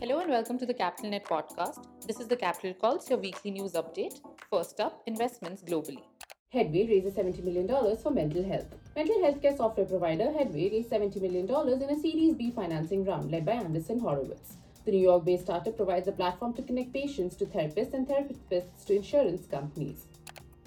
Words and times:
Hello 0.00 0.20
and 0.20 0.30
welcome 0.30 0.56
to 0.56 0.64
the 0.64 0.72
Capital 0.72 1.10
Net 1.10 1.24
podcast. 1.24 1.84
This 2.06 2.20
is 2.20 2.28
the 2.28 2.36
Capital 2.36 2.72
Calls, 2.72 3.10
your 3.10 3.18
weekly 3.18 3.50
news 3.50 3.72
update. 3.72 4.20
First 4.48 4.78
up, 4.78 5.02
investments 5.08 5.60
globally. 5.60 6.04
Headway 6.50 6.86
raises 6.86 7.14
$70 7.14 7.42
million 7.42 7.66
for 7.96 8.12
mental 8.12 8.44
health. 8.44 8.72
Mental 8.94 9.16
healthcare 9.16 9.56
software 9.56 9.86
provider 9.86 10.30
Headway 10.30 10.70
raised 10.70 10.90
$70 10.90 11.20
million 11.20 11.46
in 11.82 11.90
a 11.90 12.00
Series 12.00 12.36
B 12.36 12.52
financing 12.52 13.04
round 13.04 13.32
led 13.32 13.44
by 13.44 13.54
Andreessen 13.54 14.00
Horowitz. 14.00 14.58
The 14.84 14.92
New 14.92 15.02
York 15.02 15.24
based 15.24 15.46
startup 15.46 15.76
provides 15.76 16.06
a 16.06 16.12
platform 16.12 16.54
to 16.54 16.62
connect 16.62 16.92
patients 16.92 17.34
to 17.34 17.46
therapists 17.46 17.92
and 17.92 18.06
therapists 18.06 18.84
to 18.86 18.94
insurance 18.94 19.48
companies. 19.48 20.06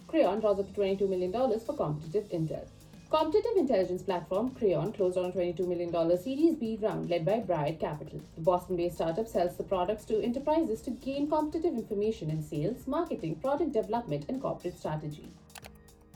Crayon 0.07 0.41
draws 0.41 0.59
up 0.59 0.67
to 0.73 0.81
$22 0.81 1.07
million 1.07 1.31
for 1.31 1.77
competitive 1.77 2.29
intel. 2.31 2.67
Competitive 3.11 3.57
intelligence 3.57 4.03
platform 4.03 4.51
Crayon 4.51 4.93
closed 4.93 5.17
on 5.17 5.25
a 5.25 5.31
$22 5.33 5.67
million 5.67 5.91
Series 6.17 6.55
B 6.55 6.79
round 6.81 7.09
led 7.09 7.25
by 7.25 7.39
Baird 7.39 7.77
Capital. 7.77 8.21
The 8.35 8.41
Boston 8.41 8.77
based 8.77 8.95
startup 8.95 9.27
sells 9.27 9.57
the 9.57 9.65
products 9.65 10.05
to 10.05 10.23
enterprises 10.23 10.79
to 10.83 10.91
gain 10.91 11.29
competitive 11.29 11.73
information 11.73 12.29
in 12.29 12.41
sales, 12.41 12.87
marketing, 12.87 13.35
product 13.35 13.73
development, 13.73 14.27
and 14.29 14.41
corporate 14.41 14.79
strategy. 14.79 15.29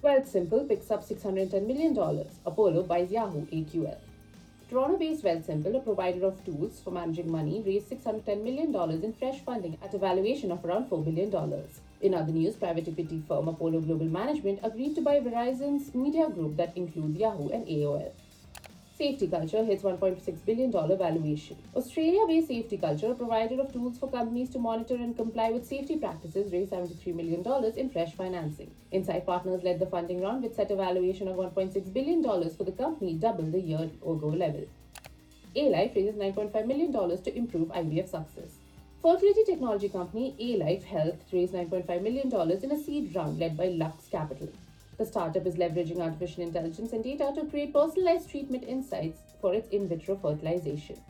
Wealthsimple 0.01 0.69
picks 0.69 0.89
up 0.89 1.05
$610 1.05 1.67
million. 1.67 1.97
Apollo 2.45 2.83
buys 2.83 3.11
Yahoo 3.11 3.45
AOL. 3.47 3.97
Toronto 4.67 4.97
based 4.97 5.23
Wealthsimple, 5.23 5.75
a 5.75 5.79
provider 5.79 6.25
of 6.25 6.43
tools 6.43 6.81
for 6.83 6.89
managing 6.89 7.31
money, 7.31 7.61
raised 7.63 7.87
$610 7.91 8.41
million 8.43 8.73
in 9.03 9.13
fresh 9.13 9.39
funding 9.41 9.77
at 9.83 9.93
a 9.93 9.99
valuation 9.99 10.51
of 10.51 10.65
around 10.65 10.89
$4 10.89 11.05
billion. 11.05 11.31
In 12.01 12.15
other 12.15 12.31
news, 12.31 12.55
private 12.55 12.87
equity 12.87 13.21
firm 13.27 13.47
Apollo 13.47 13.81
Global 13.81 14.07
Management 14.07 14.59
agreed 14.63 14.95
to 14.95 15.01
buy 15.01 15.19
Verizon's 15.19 15.93
media 15.93 16.29
group 16.29 16.57
that 16.57 16.75
includes 16.75 17.19
Yahoo 17.19 17.49
and 17.49 17.67
AOL. 17.67 18.11
Safety 18.97 19.27
Culture 19.27 19.61
hits 19.65 19.83
$1.6 19.83 20.45
billion 20.45 20.71
valuation. 20.71 21.57
Australia 21.75 22.25
based 22.27 22.47
Safety 22.47 22.77
Culture, 22.77 23.11
a 23.11 23.13
provider 23.15 23.59
of 23.59 23.73
tools 23.73 23.97
for 23.97 24.09
companies 24.09 24.49
to 24.51 24.57
monitor 24.57 24.95
and 24.95 25.17
comply 25.17 25.49
with 25.49 25.65
safety 25.65 25.97
practices, 25.97 26.49
raised 26.53 26.71
$73 26.71 27.13
million 27.13 27.43
in 27.75 27.89
fresh 27.89 28.13
financing. 28.13 28.71
Insight 28.91 29.25
Partners 29.25 29.63
led 29.63 29.79
the 29.79 29.85
funding 29.85 30.21
round 30.21 30.43
with 30.43 30.55
set 30.55 30.71
a 30.71 30.77
valuation 30.77 31.27
of 31.27 31.35
$1.6 31.35 31.91
billion 31.91 32.23
for 32.51 32.63
the 32.63 32.71
company, 32.71 33.15
double 33.15 33.43
the 33.43 33.59
year 33.59 33.89
ago 34.01 34.27
level. 34.27 34.65
Alife 35.57 35.93
raises 35.93 36.15
$9.5 36.15 36.65
million 36.65 36.93
to 36.93 37.37
improve 37.37 37.67
IVF 37.67 38.07
success. 38.09 38.59
Fertility 39.01 39.43
technology 39.43 39.89
company 39.89 40.33
Alife 40.39 40.83
Health 40.83 41.17
raised 41.33 41.53
$9.5 41.53 42.01
million 42.01 42.31
in 42.63 42.71
a 42.71 42.81
seed 42.81 43.13
round 43.13 43.39
led 43.39 43.57
by 43.57 43.65
Lux 43.65 44.07
Capital. 44.07 44.47
The 44.97 45.05
startup 45.05 45.45
is 45.45 45.55
leveraging 45.55 45.99
artificial 45.99 46.43
intelligence 46.43 46.93
and 46.93 47.03
data 47.03 47.33
to 47.35 47.45
create 47.47 47.73
personalized 47.73 48.29
treatment 48.29 48.63
insights 48.63 49.19
for 49.41 49.53
its 49.53 49.67
in 49.69 49.89
vitro 49.89 50.15
fertilization. 50.15 51.01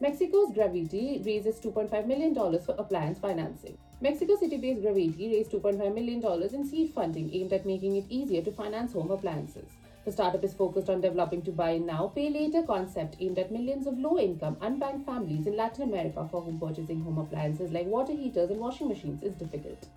Mexico's 0.00 0.52
Gravity 0.54 1.20
raises 1.26 1.58
$2.5 1.58 2.06
million 2.06 2.32
for 2.32 2.76
appliance 2.78 3.18
financing. 3.18 3.76
Mexico 4.00 4.36
City 4.36 4.56
based 4.56 4.82
Gravity 4.82 5.32
raised 5.32 5.50
$2.5 5.50 5.92
million 5.92 6.22
in 6.54 6.64
seed 6.64 6.92
funding 6.94 7.34
aimed 7.34 7.52
at 7.52 7.66
making 7.66 7.96
it 7.96 8.04
easier 8.08 8.40
to 8.40 8.52
finance 8.52 8.92
home 8.92 9.10
appliances. 9.10 9.68
The 10.04 10.12
startup 10.12 10.44
is 10.44 10.54
focused 10.54 10.88
on 10.88 11.00
developing 11.00 11.42
to 11.42 11.50
buy 11.50 11.78
now, 11.78 12.12
pay 12.14 12.30
later 12.30 12.62
concept 12.62 13.16
aimed 13.18 13.40
at 13.40 13.50
millions 13.50 13.88
of 13.88 13.98
low 13.98 14.16
income, 14.16 14.54
unbanked 14.62 15.04
families 15.04 15.48
in 15.48 15.56
Latin 15.56 15.82
America 15.82 16.28
for 16.30 16.40
whom 16.40 16.60
purchasing 16.60 17.02
home 17.02 17.18
appliances 17.18 17.72
like 17.72 17.86
water 17.86 18.12
heaters 18.12 18.50
and 18.50 18.60
washing 18.60 18.86
machines 18.86 19.20
is 19.24 19.34
difficult. 19.34 19.88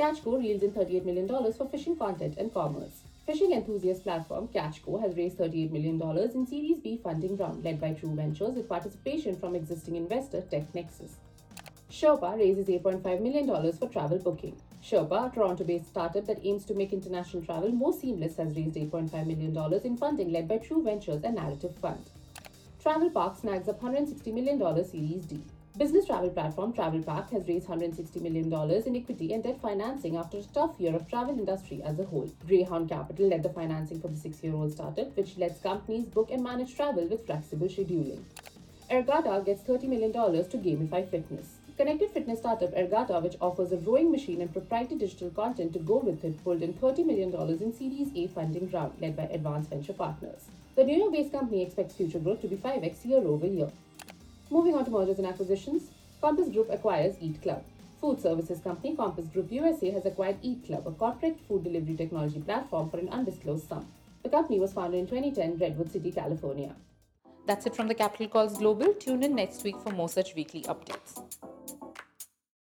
Catchco 0.00 0.38
reels 0.38 0.62
in 0.62 0.72
$38 0.72 1.04
million 1.04 1.28
for 1.28 1.68
fishing 1.68 1.94
content 1.94 2.38
and 2.38 2.54
commerce. 2.54 3.02
Fishing 3.26 3.52
enthusiast 3.52 4.02
platform 4.02 4.48
Catchco 4.48 4.98
has 4.98 5.14
raised 5.14 5.36
$38 5.36 5.70
million 5.70 6.00
in 6.34 6.46
Series 6.46 6.78
B 6.78 6.98
funding 7.04 7.36
round 7.36 7.62
led 7.62 7.78
by 7.78 7.92
True 7.92 8.14
Ventures 8.14 8.54
with 8.54 8.66
participation 8.66 9.38
from 9.38 9.54
existing 9.54 9.96
investor 9.96 10.40
TechNexus. 10.40 11.16
Sherpa 11.90 12.38
raises 12.38 12.68
$8.5 12.68 13.20
million 13.20 13.72
for 13.74 13.90
travel 13.90 14.18
booking. 14.18 14.56
Sherpa, 14.82 15.30
a 15.30 15.34
Toronto 15.34 15.64
based 15.64 15.88
startup 15.88 16.24
that 16.24 16.40
aims 16.44 16.64
to 16.64 16.72
make 16.72 16.94
international 16.94 17.44
travel 17.44 17.70
more 17.70 17.92
seamless, 17.92 18.38
has 18.38 18.56
raised 18.56 18.76
$8.5 18.76 19.12
million 19.26 19.80
in 19.84 19.98
funding 19.98 20.32
led 20.32 20.48
by 20.48 20.56
True 20.56 20.82
Ventures 20.82 21.22
and 21.24 21.34
Narrative 21.34 21.76
Fund. 21.76 22.08
TravelPerk 22.82 23.38
snags 23.38 23.68
up 23.68 23.82
$160 23.82 24.32
million 24.32 24.58
Series 24.82 25.26
D. 25.26 25.42
Business 25.78 26.04
travel 26.04 26.30
platform 26.30 26.72
TravelPerk 26.72 27.30
has 27.30 27.46
raised 27.46 27.68
$160 27.68 28.20
million 28.20 28.52
in 28.86 28.96
equity 28.96 29.32
and 29.32 29.42
debt 29.42 29.60
financing 29.62 30.16
after 30.16 30.38
a 30.38 30.42
tough 30.52 30.78
year 30.80 30.94
of 30.96 31.08
travel 31.08 31.38
industry 31.38 31.80
as 31.84 31.98
a 32.00 32.04
whole. 32.04 32.28
Greyhound 32.46 32.88
Capital 32.88 33.28
led 33.28 33.44
the 33.44 33.50
financing 33.50 34.00
for 34.00 34.08
the 34.08 34.16
six-year-old 34.16 34.72
startup, 34.72 35.16
which 35.16 35.38
lets 35.38 35.60
companies 35.60 36.06
book 36.06 36.28
and 36.32 36.42
manage 36.42 36.74
travel 36.74 37.06
with 37.06 37.24
flexible 37.24 37.68
scheduling. 37.68 38.20
Ergatta 38.90 39.46
gets 39.46 39.62
$30 39.62 39.84
million 39.84 40.12
to 40.12 40.58
gamify 40.58 41.08
fitness. 41.08 41.46
Connected 41.76 42.10
fitness 42.10 42.40
startup 42.40 42.74
Ergatta, 42.74 43.22
which 43.22 43.36
offers 43.40 43.70
a 43.70 43.76
rowing 43.76 44.10
machine 44.10 44.40
and 44.42 44.52
proprietary 44.52 44.98
digital 44.98 45.30
content 45.30 45.72
to 45.72 45.78
go 45.78 45.98
with 45.98 46.24
it, 46.24 46.42
pulled 46.42 46.62
in 46.62 46.74
$30 46.74 47.06
million 47.06 47.32
in 47.62 47.72
Series 47.72 48.10
A 48.16 48.26
funding 48.26 48.68
round 48.70 49.00
led 49.00 49.16
by 49.16 49.22
Advanced 49.22 49.70
Venture 49.70 49.92
Partners. 49.92 50.46
The 50.74 50.84
New 50.84 50.98
York-based 50.98 51.32
company 51.32 51.62
expects 51.62 51.94
future 51.94 52.18
growth 52.18 52.42
to 52.42 52.48
be 52.48 52.56
5x 52.56 53.04
year 53.04 53.18
over 53.18 53.46
year. 53.46 53.70
Moving 54.52 54.74
on 54.74 54.84
to 54.84 54.90
mergers 54.90 55.18
and 55.18 55.28
acquisitions, 55.28 55.90
Compass 56.20 56.48
Group 56.48 56.70
acquires 56.70 57.14
Eat 57.20 57.40
Club. 57.40 57.62
Food 58.00 58.20
services 58.20 58.58
company 58.58 58.96
Compass 58.96 59.26
Group 59.28 59.52
USA 59.52 59.92
has 59.92 60.04
acquired 60.04 60.38
Eat 60.42 60.66
Club, 60.66 60.88
a 60.88 60.90
corporate 60.90 61.38
food 61.46 61.62
delivery 61.62 61.94
technology 61.94 62.40
platform, 62.40 62.90
for 62.90 62.98
an 62.98 63.08
undisclosed 63.10 63.68
sum. 63.68 63.86
The 64.24 64.28
company 64.28 64.58
was 64.58 64.72
founded 64.72 64.98
in 64.98 65.06
2010, 65.06 65.58
Redwood 65.58 65.92
City, 65.92 66.10
California. 66.10 66.74
That's 67.46 67.64
it 67.66 67.76
from 67.76 67.86
the 67.86 67.94
Capital 67.94 68.26
Calls 68.26 68.58
Global. 68.58 68.92
Tune 68.94 69.22
in 69.22 69.36
next 69.36 69.62
week 69.62 69.80
for 69.80 69.92
more 69.92 70.08
such 70.08 70.34
weekly 70.34 70.62
updates. 70.62 71.22